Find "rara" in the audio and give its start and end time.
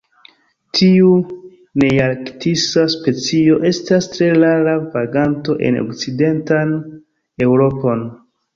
4.39-4.75